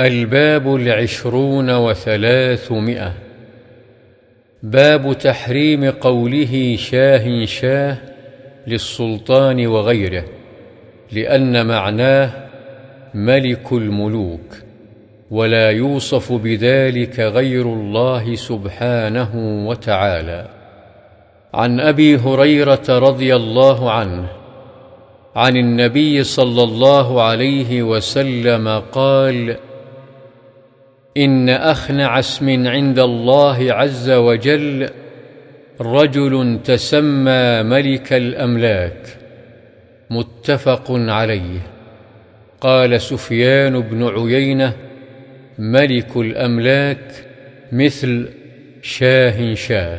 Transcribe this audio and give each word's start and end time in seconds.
الباب 0.00 0.74
العشرون 0.74 1.70
وثلاثمائة. 1.70 3.12
باب 4.62 5.18
تحريم 5.18 5.90
قوله 5.90 6.76
شاه 6.78 7.44
شاه 7.44 7.96
للسلطان 8.66 9.66
وغيره 9.66 10.24
لأن 11.12 11.66
معناه 11.66 12.30
ملك 13.14 13.72
الملوك 13.72 14.56
ولا 15.30 15.70
يوصف 15.70 16.32
بذلك 16.32 17.20
غير 17.20 17.62
الله 17.62 18.34
سبحانه 18.34 19.30
وتعالى. 19.68 20.48
عن 21.54 21.80
أبي 21.80 22.16
هريرة 22.16 22.84
رضي 22.88 23.36
الله 23.36 23.92
عنه 23.92 24.28
عن 25.36 25.56
النبي 25.56 26.24
صلى 26.24 26.62
الله 26.62 27.22
عليه 27.22 27.82
وسلم 27.82 28.82
قال 28.92 29.56
إن 31.16 31.48
أخنع 31.48 32.18
اسم 32.18 32.66
عند 32.68 32.98
الله 32.98 33.72
عز 33.72 34.10
وجل 34.10 34.88
رجل 35.80 36.58
تسمى 36.64 37.62
ملك 37.62 38.12
الأملاك 38.12 39.06
متفق 40.10 40.86
عليه. 40.90 41.60
قال 42.60 43.00
سفيان 43.00 43.80
بن 43.80 44.08
عيينة 44.08 44.72
ملك 45.58 46.16
الأملاك 46.16 47.24
مثل 47.72 48.28
شاه 48.82 49.54
شاه. 49.54 49.98